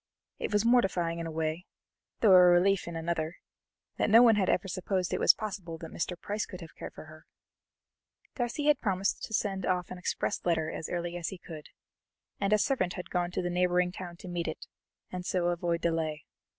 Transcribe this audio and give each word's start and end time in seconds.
It 0.39 0.51
was 0.51 0.65
mortifying 0.65 1.19
in 1.19 1.27
a 1.27 1.31
way, 1.31 1.67
though 2.21 2.31
a 2.33 2.41
relief 2.41 2.87
in 2.87 2.95
another, 2.95 3.35
that 3.99 4.09
no 4.09 4.23
one 4.23 4.35
ever 4.35 4.67
supposed 4.67 5.13
it 5.13 5.19
was 5.19 5.35
possible 5.35 5.77
that 5.77 5.91
Mr. 5.91 6.19
Price 6.19 6.47
could 6.47 6.59
have 6.59 6.73
cared 6.73 6.95
for 6.95 7.05
her! 7.05 7.27
Darcy 8.33 8.65
had 8.65 8.79
promised 8.81 9.21
to 9.25 9.33
send 9.35 9.63
off 9.63 9.91
an 9.91 9.99
express 9.99 10.43
letter 10.43 10.71
as 10.71 10.89
early 10.89 11.17
as 11.17 11.27
he 11.27 11.37
could, 11.37 11.67
and 12.39 12.51
a 12.51 12.57
servant 12.57 12.93
had 12.93 13.11
gone 13.11 13.29
to 13.29 13.43
the 13.43 13.51
neighbouring 13.51 13.91
town 13.91 14.17
to 14.17 14.27
meet 14.27 14.47
it, 14.47 14.65
and 15.11 15.23
so 15.23 15.49
avoid 15.49 15.81
delay. 15.81 16.25